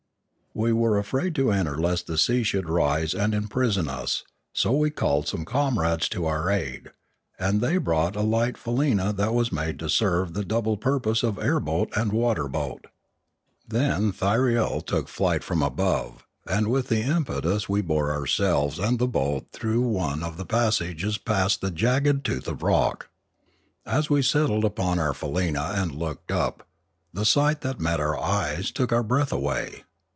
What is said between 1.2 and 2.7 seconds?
to enter lest the sea should